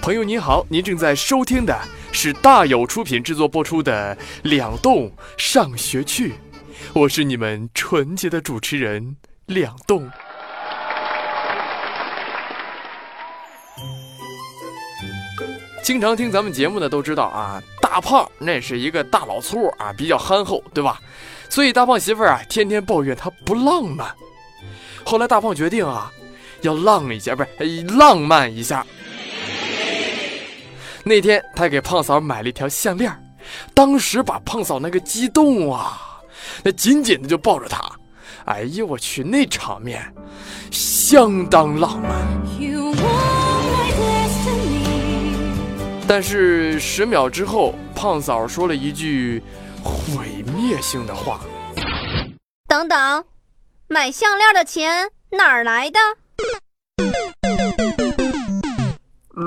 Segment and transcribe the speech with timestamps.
[0.00, 1.78] 朋友您好，您正在收听的
[2.10, 6.30] 是大有出品制作播出的《两栋上学去》，
[6.94, 10.10] 我是你们纯洁的主持人两栋。
[15.82, 20.98] 经常听咱们节目的都知道啊，大胖那是一个大老粗啊，比较憨厚，对吧？
[21.52, 24.08] 所以大胖媳妇儿啊，天天抱怨他不浪漫。
[25.04, 26.10] 后来大胖决定啊，
[26.62, 28.86] 要浪一下，不是浪漫一下。
[31.04, 33.12] 那天他给胖嫂买了一条项链，
[33.74, 36.22] 当时把胖嫂那个激动啊，
[36.64, 37.78] 那紧紧的就抱着她。
[38.46, 40.02] 哎呦我去，那场面
[40.70, 42.10] 相当浪漫。
[46.08, 49.40] 但是十秒之后，胖嫂说了一句
[49.84, 51.38] 毁灭性的话
[52.66, 53.24] ：“等等，
[53.86, 56.00] 买项链的钱哪儿来的？”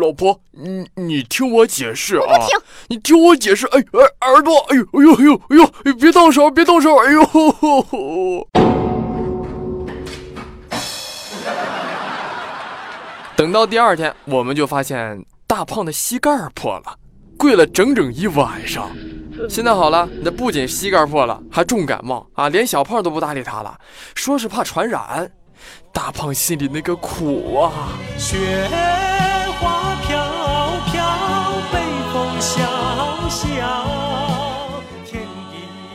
[0.00, 2.24] 老婆，你你听我解释啊！
[2.88, 3.68] 你听我解释。
[3.68, 5.94] 哎哎耳朵，哎呦哎呦哎呦哎呦！
[5.94, 6.96] 别动手，别动手！
[6.96, 7.22] 哎呦！
[13.36, 15.24] 等到第二天，我们就发现。
[15.46, 16.96] 大胖的膝盖破了，
[17.40, 18.90] 跪了整整一晚上。
[19.48, 22.50] 现在好了，那不仅膝盖破了，还重感冒啊！
[22.50, 23.74] 连小胖都不搭理他了，
[24.14, 25.32] 说是怕传染。
[25.90, 27.72] 大胖心里那个苦啊！
[28.18, 28.68] 雪
[29.58, 30.18] 花飘
[30.92, 31.02] 飘，
[31.72, 31.80] 北
[32.12, 32.60] 风萧
[33.30, 33.86] 萧。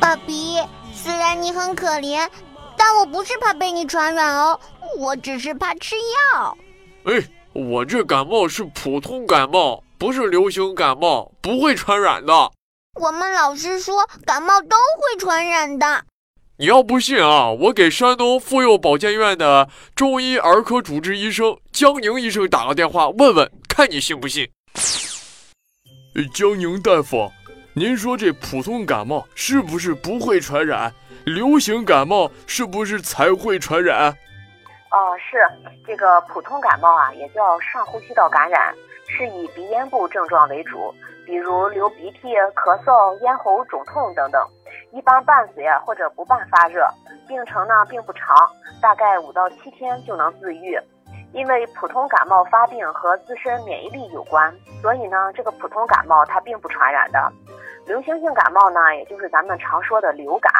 [0.00, 0.56] 爸比，
[0.94, 2.26] 虽然你很可怜，
[2.74, 4.58] 但我不是怕被你传染哦，
[4.98, 5.94] 我只是怕吃
[6.32, 6.56] 药。
[7.04, 7.22] 哎。
[7.54, 12.50] 我这感冒是普通感冒，不是流行感冒，不会传染的。
[13.00, 16.04] 我们老师说感冒都会传染的。
[16.58, 24.46] 你要不信啊，我给山东妇幼保健院的中医儿科主治医生江宁医生打个电话，问问看你信不信。
[26.34, 27.32] 江宁大夫，
[27.72, 30.92] 您说这普通感冒是不是不会传染？
[31.24, 34.14] 流行感冒是不是才会传染？
[34.94, 35.44] 哦，是
[35.84, 38.72] 这个普通感冒啊，也叫上呼吸道感染，
[39.08, 40.94] 是以鼻咽部症状为主，
[41.26, 44.40] 比如流鼻涕、咳嗽、咽喉肿痛等等，
[44.92, 46.88] 一般伴随或者不伴发热，
[47.26, 48.36] 病程呢并不长，
[48.80, 50.78] 大概五到七天就能自愈。
[51.32, 57.32] 因为普通感冒发病和自身免疫力有关，所以呢这个普通感冒它并不传染的。
[57.84, 60.52] 流行性感冒呢，也就是咱们常说的流感。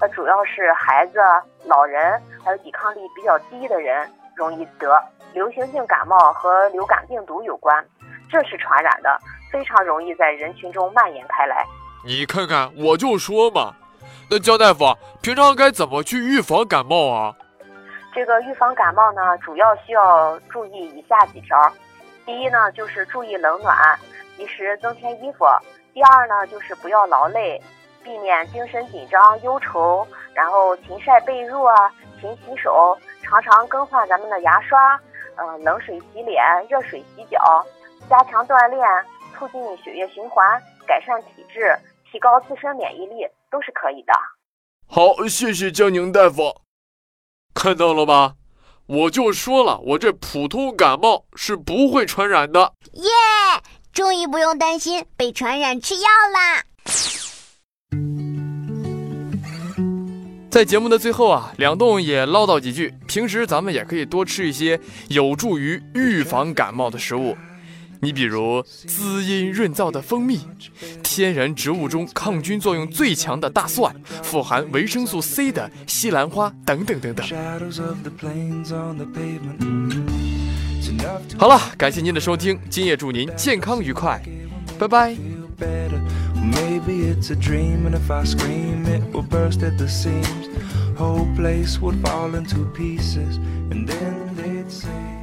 [0.00, 1.18] 它主要是孩子、
[1.64, 7.84] 老人还有抵抗力比较低的人容易得流行性感冒和流感病毒有关，
[8.30, 9.18] 这是传染的，
[9.50, 11.64] 非常容易在人群中蔓延开来。
[12.04, 13.74] 你看看，我就说嘛，
[14.30, 14.84] 那焦大夫
[15.20, 17.34] 平常该怎么去预防感冒啊？
[18.14, 21.70] 这个预防感冒呢，主要需要注意以下几条：
[22.24, 23.98] 第一呢，就是注意冷暖，
[24.36, 25.46] 及时增添衣服；
[25.92, 27.60] 第二呢，就是不要劳累。
[28.08, 34.98] 避免精神紧张、忧愁，然后勤晒被褥啊，勤洗手，常常更换咱们的牙刷，
[35.36, 37.38] 嗯，冷水洗脸，热水洗脚，
[38.08, 38.80] 加强锻炼，
[39.36, 41.78] 促进血液循环，改善体质，
[42.10, 44.12] 提高自身免疫力，都是可以的。
[44.88, 46.62] 好，谢谢江宁大夫。
[47.52, 48.36] 看到了吧？
[48.86, 52.72] 我就说了，我这普通感冒是不会传染的。
[52.94, 53.10] 耶，
[53.92, 56.62] 终于不用担心被传染吃药啦。
[60.50, 62.94] 在节目的最后啊，两栋也唠叨几句。
[63.06, 67.36] 平时咱们也可以多吃一些有助于预防感冒的食物，
[68.00, 70.40] 你比如滋阴润燥的蜂蜜，
[71.02, 77.26] 天然植物中抗菌作用最强的大蒜，富含维生素 C 的西兰花等等等等。
[81.36, 84.20] 好了，感谢您的收听，今夜祝您健康愉快，
[84.78, 85.37] 拜拜。
[85.60, 90.48] Maybe it's a dream, and if I scream, it will burst at the seams.
[90.96, 93.36] Whole place would fall into pieces,
[93.70, 95.17] and then they'd say.